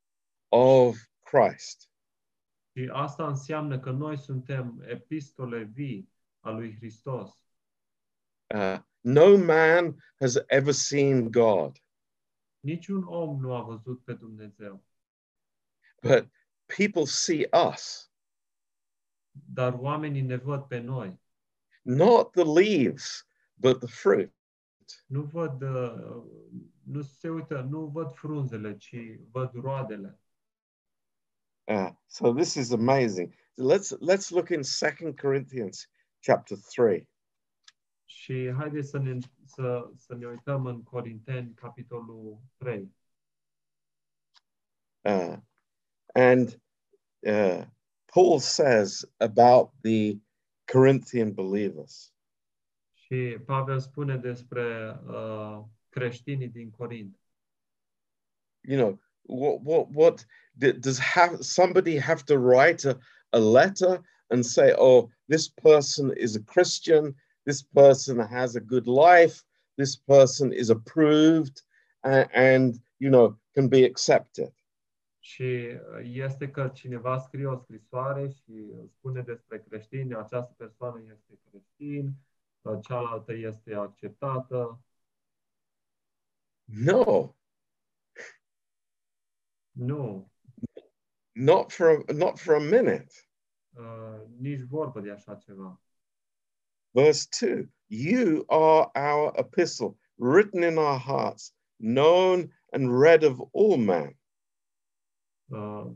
[0.49, 1.89] of Christ.
[2.75, 7.29] Și asta înseamnă că noi suntem epistole vii a lui Hristos.
[8.56, 11.84] Uh, no man has ever seen God,
[12.63, 14.84] Niciun om nu a văzut pe Dumnezeu,
[16.01, 16.32] but
[16.77, 18.12] people see us,
[19.31, 21.21] dar oamenii ne văd pe noi.
[21.86, 23.25] not the leaves,
[23.59, 24.31] but the fruit.
[25.07, 26.23] Nu văd, uh,
[26.83, 28.95] nu se uită, nu văd frunzele, ci
[29.31, 30.19] văd roadele.
[31.63, 33.33] Uh, so this is amazing.
[33.55, 35.88] Let's let's look in Second Corinthians
[36.19, 37.07] chapter three.
[38.05, 42.95] Și haideți să ne, să, să ne uităm în Corinteni, capitolul 3.
[45.01, 45.38] Uh,
[46.13, 46.62] and
[47.25, 47.65] uh,
[48.13, 50.19] Paul says about the
[50.65, 52.13] Corinthian believers,
[52.93, 57.17] Și Pavel spune despre uh, creștinii din Corint.
[58.63, 60.25] you know, what what what
[60.79, 62.97] does have somebody have to write a,
[63.31, 67.13] a letter and say, oh, this person is a Christian,
[67.45, 69.43] this person has a good life,
[69.77, 71.62] this person is approved,
[72.03, 74.51] and, and you know can be accepted.
[75.25, 81.39] Și uh, este că cineva scrie o scrisoare și spune despre creștini, această persoană este
[81.49, 82.12] creștin,
[82.62, 84.83] uh, cealaltă este acceptată.
[86.63, 87.36] No,
[89.71, 90.31] Nu,
[91.31, 93.12] not for a, not for a minute.
[93.77, 95.81] uh, nici vorbă de așa ceva.
[96.91, 103.77] Verse 2 You are our epistle, written in our hearts, known and read of all
[103.77, 104.17] men.
[105.54, 105.92] Uh,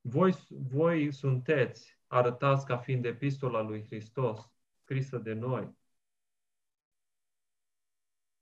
[0.00, 4.50] voi, voi sunteți arătați ca fiind epistola lui Hristos,
[4.82, 5.78] scrisă de noi.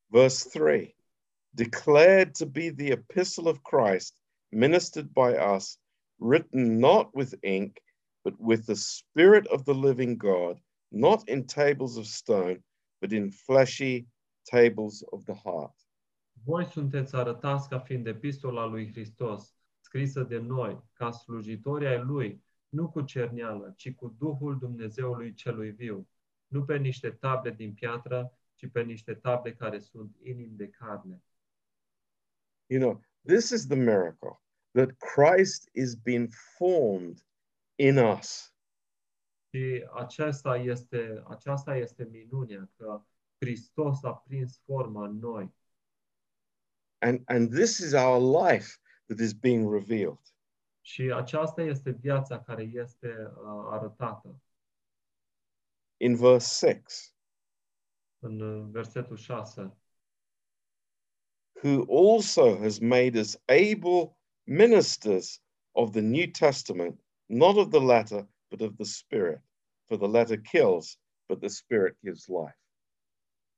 [0.07, 0.97] Verse 3
[1.51, 5.79] Declared to be the epistle of Christ, ministered by us,
[6.17, 7.83] written not with ink,
[8.23, 12.63] but with the Spirit of the living God, not in tables of stone,
[13.01, 14.07] but in fleshy
[14.45, 15.88] tables of the heart.
[16.49, 22.45] Voi sunteți arătați ca fiind epistola lui Hristos, scrisă de noi, ca slujitori ai Lui,
[22.69, 26.09] nu cu cerneală, ci cu Duhul Dumnezeului celui viu,
[26.47, 31.23] nu pe niște table din piatră, ci pe niște table care sunt inimi de carne.
[32.67, 37.27] You know, this is the miracle that Christ is being formed
[37.75, 38.55] in us.
[39.51, 43.05] Și aceasta este, aceasta este minunea, că
[43.39, 45.57] Hristos a prins forma în noi.
[46.99, 50.19] And, and this is our life that is being revealed.
[50.81, 54.43] Și aceasta este viața care este uh, arătată
[55.97, 57.13] In verse 6,
[58.19, 59.77] în uh, versetul 6.
[61.63, 65.41] who also has made us able ministers
[65.73, 69.41] of the New Testament, not of the letter, but of the Spirit.
[69.89, 70.99] For the letter kills,
[71.29, 72.57] but the Spirit gives life.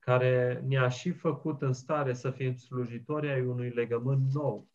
[0.00, 4.68] Care ne-a și făcut în stare să fim slujitori ai unui legământ nou,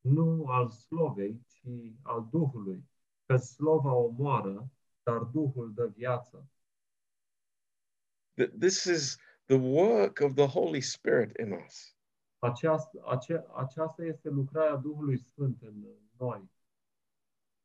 [0.00, 1.66] nu al slovei, ci
[2.02, 2.84] al Duhului,
[3.26, 4.70] că slova omoară,
[5.02, 6.46] dar Duhul dă viață.
[8.34, 11.96] That this is the work of the Holy Spirit in us.
[12.38, 15.84] Aceasta, ace, aceasta este lucrarea Duhului Sfânt în
[16.18, 16.50] noi.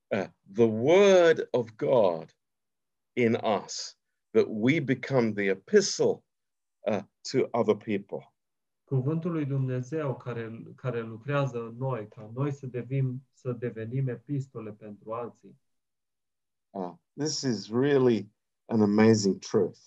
[0.08, 2.36] Uh, the Word of God
[3.14, 3.98] in us,
[4.32, 6.24] that we become the epistle
[6.88, 8.32] uh, to other people.
[8.84, 14.72] Cuvântul lui Dumnezeu care, care lucrează în noi, ca noi să, devim, să devenim epistole
[14.72, 15.60] pentru alții.
[16.70, 18.32] Uh, this is really
[18.66, 19.80] an amazing truth.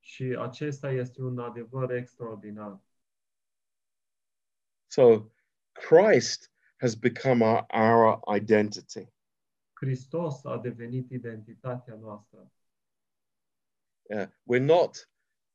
[0.00, 2.80] Și acesta este un adevăr extraordinar.
[4.86, 5.30] So
[5.72, 9.12] Christ has become our, our identity.
[9.72, 12.52] Hristos a devenit identitatea noastră.
[14.02, 15.10] Uh, we're not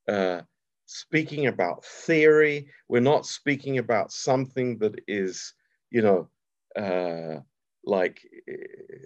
[0.07, 0.43] uh,
[0.91, 2.67] speaking about theory.
[2.87, 5.53] We're not speaking about something that is,
[5.89, 6.29] you know,
[6.75, 7.39] uh,
[7.83, 9.05] like uh,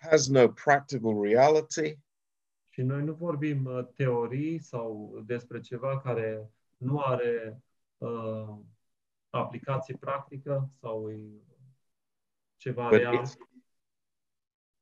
[0.00, 1.98] has no practical reality.
[2.68, 7.62] Și noi nu vorbim uh, teorii sau despre ceva care nu are
[7.98, 8.58] uh,
[9.30, 11.10] aplicație practică sau
[12.56, 13.36] ceva but real, it's,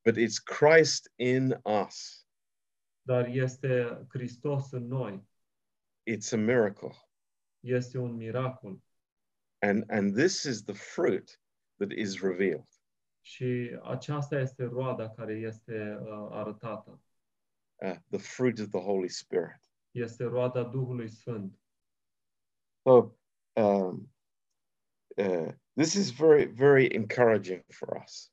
[0.04, 2.26] but it's Christ in us.
[3.08, 5.27] dar este Hristos în noi.
[6.08, 6.94] It's a miracle.
[7.60, 8.82] Este un miracol.
[9.60, 11.40] And, and this is the fruit
[11.78, 12.66] that is revealed.
[13.20, 17.00] Și aceasta este roada care este uh, arătată.
[17.82, 19.60] uh, the fruit of the Holy Spirit.
[19.90, 21.58] Este roada Duhului Sfânt.
[22.82, 23.14] So
[23.56, 24.10] um,
[25.16, 28.32] uh, this is very, very encouraging for us.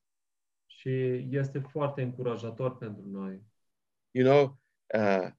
[0.66, 3.44] Și este foarte încurajator pentru noi.
[4.12, 4.60] You know,
[4.94, 5.32] uh,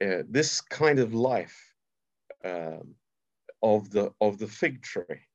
[0.00, 1.74] uh, this kind of life
[2.44, 2.96] um,
[3.58, 5.28] of the of the fig tree.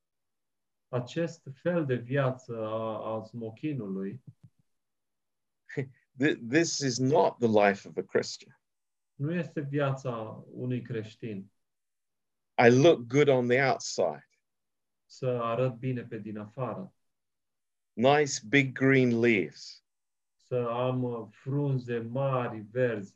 [0.88, 4.24] Acest fel de viață a, a smochinului
[6.20, 8.60] th- this is not the life of a Christian.
[9.16, 11.52] nu este viața unui creștin.
[12.66, 14.30] I look good on the outside,
[15.06, 16.94] Să arăt bine pe din afară,
[17.94, 19.84] nice big green leaves,
[20.48, 23.16] să am uh, frunze mari, verzi,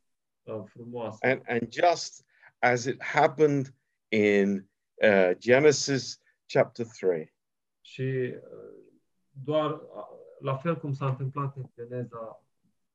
[0.49, 2.23] uh, and and just
[2.59, 3.73] as it happened
[4.11, 4.67] in
[5.03, 7.33] uh, Genesis chapter three,
[7.81, 8.73] Și uh,
[9.29, 9.79] doar uh,
[10.39, 12.43] la fel cum s-a întâmplat în Geneza,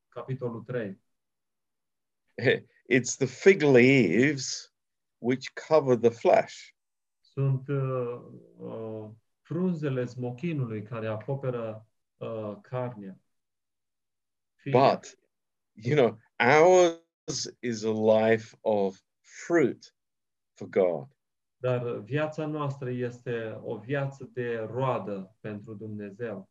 [0.09, 0.99] capitolul 3,
[2.89, 4.73] it's the fig leaves
[5.19, 6.73] which cover the flesh.
[7.21, 8.21] sunt uh,
[8.57, 11.87] uh, frunzele smochinului care acoperă
[12.17, 13.19] uh, carnea.
[14.65, 15.19] But,
[15.73, 17.04] you know, ours
[17.62, 19.93] is a life of fruit
[20.57, 21.09] for God.
[21.57, 26.51] Dar viața noastră este o viață de roadă pentru Dumnezeu.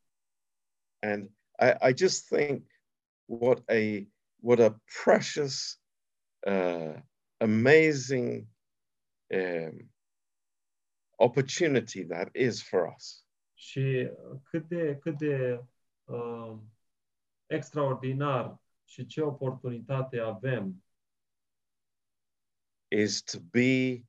[0.99, 2.71] And I, I just think
[3.25, 4.07] what a
[4.41, 5.79] what a precious,
[6.47, 6.99] uh,
[7.39, 8.47] amazing
[9.29, 9.89] um,
[11.19, 13.25] opportunity that is for us.
[13.53, 14.09] Și
[14.43, 15.63] cât de, cât de
[16.03, 16.57] uh,
[17.45, 18.62] extraordinar
[18.93, 20.83] și ce oportunitate avem
[22.87, 24.05] is to be,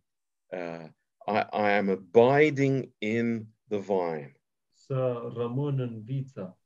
[0.53, 0.89] uh,
[1.27, 4.41] I, I am abiding in the vine.
[4.73, 6.59] să rămân în viță.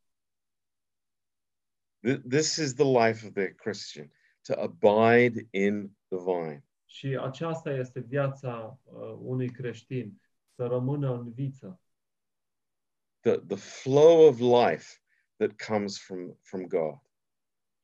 [2.06, 4.12] Th- This is the life of the Christian,
[4.42, 6.64] to abide in the vine.
[6.84, 10.20] Și aceasta este viața uh, unui creștin,
[10.54, 11.80] să rămână în viță.
[13.20, 15.02] The, the flow of life
[15.36, 17.06] that comes from, from God.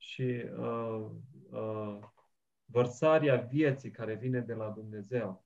[0.05, 1.11] Și uh,
[1.51, 1.99] uh,
[2.65, 5.45] vărsarea vieții care vine de la Dumnezeu.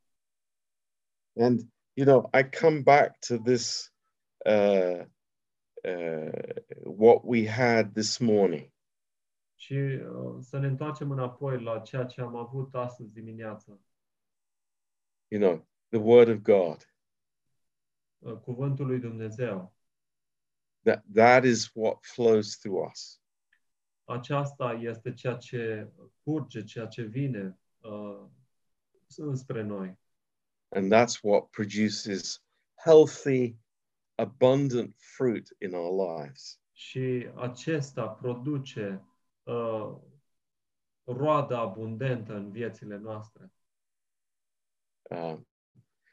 [1.36, 1.60] And,
[1.92, 3.94] you know, I come back to this,
[4.44, 5.04] uh,
[5.84, 6.30] uh,
[6.84, 8.72] what we had this morning.
[9.54, 13.80] Și uh, să ne întoarcem înapoi la ceea ce am avut astăzi dimineață.
[15.28, 16.94] You know, the Word of God.
[18.18, 19.74] Uh, Cuvântul lui Dumnezeu.
[20.82, 23.20] That, that is what flows through us.
[24.08, 25.88] Aceasta este ceea ce
[26.22, 28.20] curge, ceea ce vine uh,
[29.16, 29.98] înspre noi.
[30.68, 32.42] And that's what produces
[32.84, 33.56] healthy,
[34.14, 36.60] abundant fruit in our lives.
[36.72, 39.04] Și acesta produce
[39.42, 39.96] uh,
[41.04, 43.52] roadă abundentă în viețile noastre.
[45.10, 45.46] Um,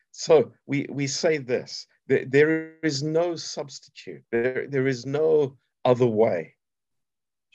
[0.10, 6.08] so we, we say this there, there is no substitute, there, there is no other
[6.08, 6.55] way.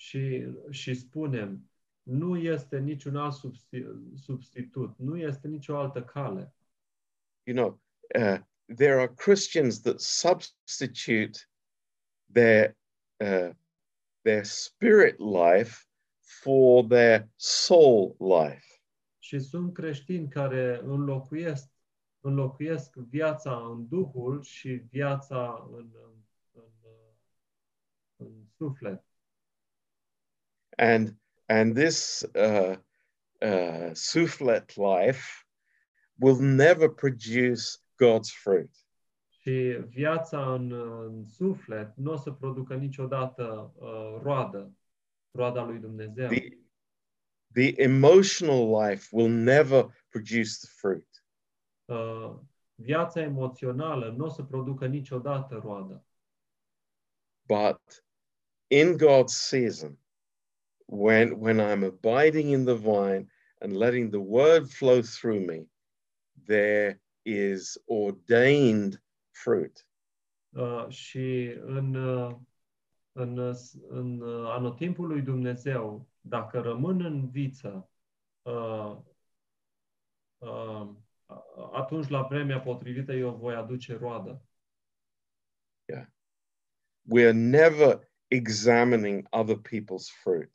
[0.01, 1.71] Și, și spunem,
[2.03, 6.55] nu este niciun alt substi- substitut, nu este nicio altă cale.
[7.43, 7.81] You know,
[8.23, 8.41] uh,
[8.77, 11.39] there are Christians that substitute
[12.33, 12.77] their,
[13.17, 13.51] uh,
[14.21, 15.87] their spirit life
[16.21, 18.67] for their soul life.
[19.19, 21.71] Și sunt creștini care înlocuiesc,
[22.21, 26.15] înlocuiesc viața în Duhul și viața în, în,
[26.53, 26.71] în,
[28.17, 29.05] în suflet.
[30.81, 31.15] And
[31.49, 32.77] and this uh,
[33.43, 35.45] uh, soufflet life
[36.19, 38.71] will never produce God's fruit.
[39.29, 44.73] Și viața în, în suflet nu o să producă niciodată uh, roadă,
[45.31, 46.29] roada lui Dumnezeu.
[46.29, 46.49] The,
[47.53, 51.25] the emotional life will never produce the fruit.
[51.85, 52.39] Uh,
[52.75, 56.05] viața emoțională nu o să producă niciodată roadă.
[57.47, 58.05] But
[58.67, 59.99] in God's season,
[60.91, 63.29] when when I'm abiding in the vine
[63.61, 65.67] and letting the word flow through me,
[66.47, 69.01] there is ordained
[69.33, 69.87] fruit.
[70.57, 71.95] Uh, și în,
[73.13, 73.55] în,
[73.89, 77.91] în anotimpul lui Dumnezeu, dacă rămân în viță,
[78.43, 78.97] uh,
[80.39, 80.89] uh,
[81.73, 84.43] atunci la vremea potrivită eu voi aduce roadă.
[87.07, 90.51] we're never examining other people's fruit.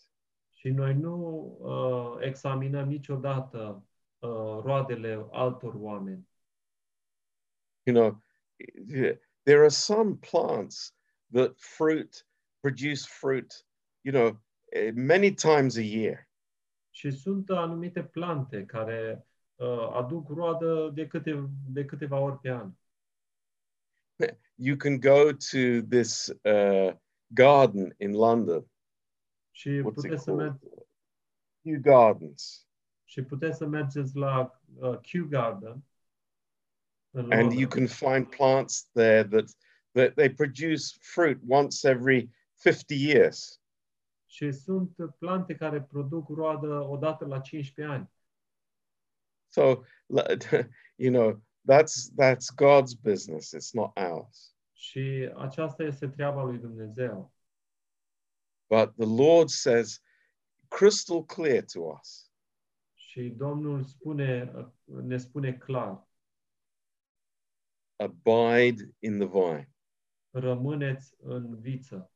[0.65, 1.17] Și noi nu
[1.59, 3.85] uh, examinăm niciodată
[4.19, 4.29] uh,
[4.63, 6.27] roadele altor oameni.
[7.83, 8.23] You know,
[9.43, 10.95] there are some plants
[11.31, 12.27] that fruit
[12.59, 13.65] produce fruit,
[14.01, 14.41] you know,
[14.71, 16.29] eh, many times a year.
[16.89, 22.71] Și sunt anumite plante care uh, aduc roadă de, câte, de câteva ori pe an.
[24.55, 26.93] You can go to this uh,
[27.27, 28.69] garden in London.
[29.55, 30.45] Și What's puteți să, called?
[30.45, 30.59] merg,
[31.61, 32.67] Kew Gardens.
[33.03, 35.83] și puteți să mergeți la uh, Kew Garden
[37.31, 39.45] And you can find plants there that,
[39.93, 42.29] that they produce fruit once every
[42.61, 43.61] 50 years.
[44.25, 48.09] Și sunt plante care produc roadă odată la 15 ani.
[49.47, 49.83] So,
[51.03, 53.53] you know, that's that's God's business.
[53.55, 54.55] It's not ours.
[54.73, 57.34] Și aceasta este treaba lui Dumnezeu.
[58.69, 60.01] But the Lord says
[60.69, 62.29] crystal clear to us
[62.95, 64.51] Și Domnul spune,
[64.83, 66.07] ne spune clar,
[67.95, 69.69] abide in the vine.
[70.29, 72.09] rămâneți în viță.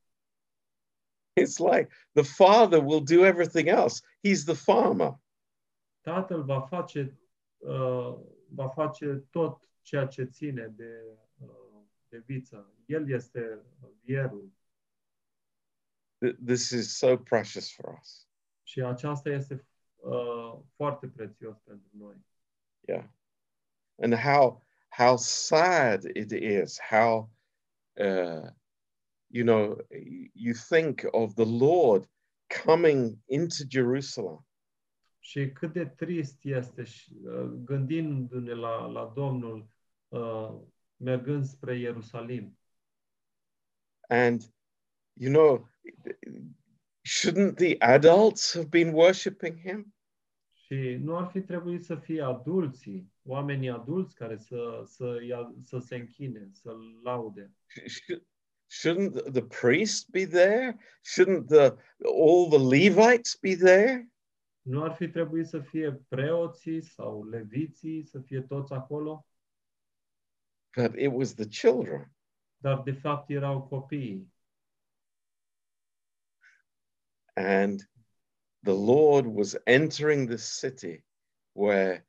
[1.40, 4.02] It's like the father will do everything else.
[4.24, 5.20] He's the farmer.
[6.02, 7.20] Tatăl va face,
[7.58, 8.16] uh,
[8.50, 11.04] va face tot ceea ce ține de,
[11.38, 12.74] uh, de viță.
[12.86, 13.62] El este
[14.02, 14.52] vierul.
[16.26, 18.28] Th- This is so precious for us.
[18.64, 22.16] Și aceasta este uh, foarte prețios pentru noi.
[22.88, 23.06] Yeah.
[24.02, 27.32] And how how sad it is, how
[27.94, 28.50] uh,
[29.28, 29.78] you know,
[30.34, 32.10] you think of the Lord
[32.66, 34.44] coming into Jerusalem
[35.20, 39.70] Și cât de trist este uh, gândindu-ne la, la Domnul
[40.08, 40.56] uh,
[40.96, 42.58] mergând spre Ierusalim.
[44.10, 44.54] and
[45.20, 45.68] you know
[47.04, 49.94] shouldn't the adults have been worshiping him?
[50.54, 55.80] Și nu ar fi trebuit să fie adulții, oamenii adulți care să, să, ia, să
[55.80, 57.52] se închine, să-l laude.
[57.70, 58.22] Sh-
[58.70, 60.78] shouldn't the priest be there?
[61.02, 64.10] Shouldn't the all the levites be there?
[64.62, 69.26] Nu ar fi trebuit să fie preoții sau leviții, să fie toți acolo,
[70.76, 72.14] but it was the children.
[72.58, 74.34] Dar de fapt erau copiii.
[77.40, 77.90] And
[78.64, 81.04] the lord was entering the city
[81.54, 82.06] where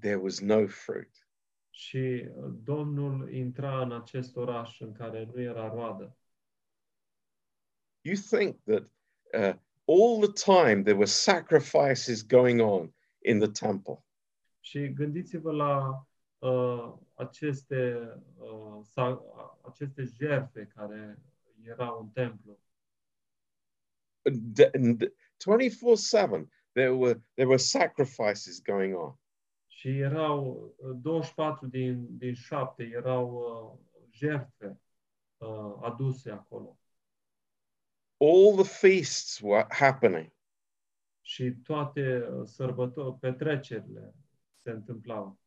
[0.00, 1.28] there was no fruit
[1.70, 6.16] Și uh, Domnul intra în acest oraș în care nu era roadă.
[8.02, 8.82] you think that
[9.34, 9.54] uh,
[9.88, 12.94] all the time there were sacrifices going on
[13.24, 14.04] in the temple
[14.60, 16.06] Și gândiți-vă la
[16.38, 19.22] uh, aceste, uh, sa,
[19.62, 21.18] aceste jertfe care
[21.62, 22.58] erau în templu.
[24.30, 29.14] D- and 24/7 there were there were sacrifices going on
[29.68, 34.80] Și erau uh, 24 din, din 7 erau uh, jertfe
[35.36, 36.78] uh, aduse acolo.
[38.18, 40.30] all the feasts were happening
[41.22, 44.14] Și toate uh, sărbători, petrecerile
[44.62, 45.38] se întâmplau.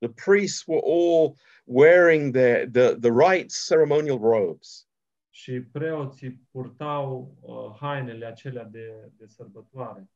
[0.00, 4.85] the priests were all wearing their the, the right ceremonial robes
[5.36, 10.08] Și preoții purtau uh, hainele acelea de, de sărbătoare.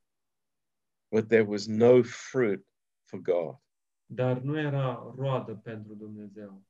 [1.11, 2.67] but there was no fruit
[3.05, 3.59] for god
[4.07, 6.63] Dar nu era roadă pentru Dumnezeu.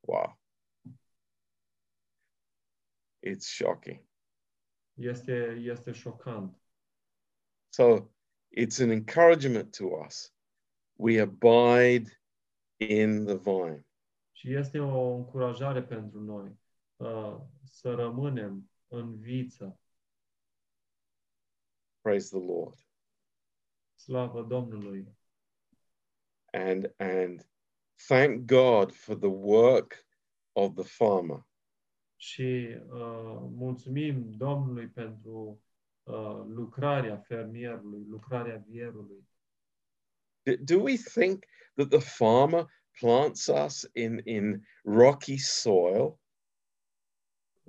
[0.00, 0.38] wow
[3.26, 4.04] it's shocking
[4.94, 6.60] Este, este șocant.
[7.68, 8.10] so
[8.58, 10.34] it's an encouragement to us
[10.96, 12.20] we abide
[12.76, 13.86] in the vine
[14.32, 16.58] Și este o încurajare pentru noi
[16.96, 17.40] uh,
[17.74, 19.78] să rămânem în viță.
[22.00, 22.78] praise the lord
[23.94, 25.16] Slavă Domnului!
[26.52, 27.48] and and
[28.06, 30.06] thank god for the work
[30.52, 31.46] of the farmer
[32.16, 35.62] Și uh, mulțumim Domnului pentru
[36.02, 39.28] uh, lucrarea fermierului, lucrarea vierului.
[40.60, 41.44] Do we think
[41.74, 42.66] that the farmer
[43.00, 46.18] plants us in in rocky soil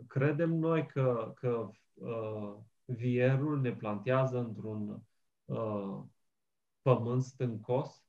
[0.07, 5.01] Credem noi că, că uh, vierul ne plantează într-un
[5.45, 6.03] uh,
[6.81, 8.05] pământ stâncos?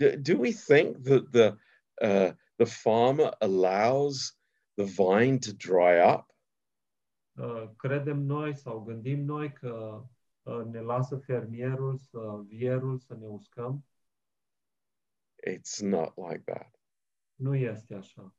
[0.00, 1.56] do, do we think that the
[2.00, 4.34] uh, the farmer allows
[4.76, 6.28] the vine to dry up
[7.40, 10.02] Uh, credem noi sau gândim noi că
[10.42, 13.84] uh, ne lasă fermierul, să, vierul să ne uscăm?
[15.46, 16.80] it's not like that
[17.34, 18.34] Nu este așa.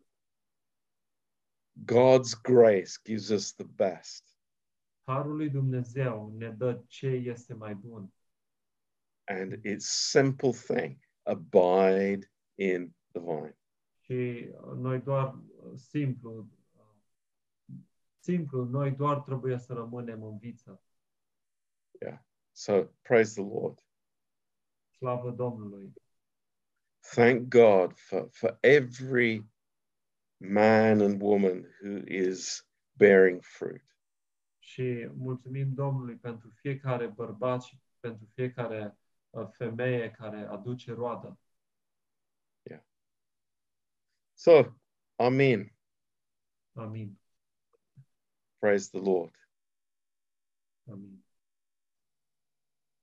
[1.73, 4.23] God's grace gives us the best.
[5.03, 8.13] Harul lui Dumnezeu ne dă ce este mai bun.
[9.23, 13.57] And its simple thing abide in the vine.
[13.99, 17.75] Și noi doar uh, simplu, uh,
[18.19, 20.81] simplu, noi doar trebuie să rămânem în viță.
[22.53, 23.79] So praise the Lord.
[24.97, 25.93] Slavă Domnului!
[26.99, 29.43] Thank God for, for every
[30.41, 32.63] man and woman who is
[32.97, 33.83] bearing fruit.
[34.59, 38.97] Și mulțumim Domnului pentru fiecare bărbat și pentru fiecare
[39.29, 41.39] uh, femeie care aduce roadă.
[42.63, 42.81] Yeah.
[44.33, 44.75] So,
[45.21, 45.71] Amen.
[46.75, 47.15] Amen.
[48.59, 49.31] Praise the Lord.
[50.91, 51.23] Amin.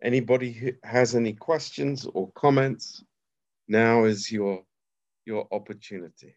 [0.02, 3.04] Anybody who has any questions or comments,
[3.68, 4.64] now is your
[5.26, 6.36] your opportunity.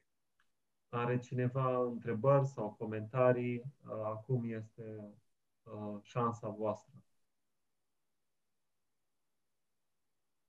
[0.93, 3.57] Are cineva întrebări sau comentarii?
[3.59, 5.13] Uh, Acum este
[5.63, 6.93] uh, șansa voastră.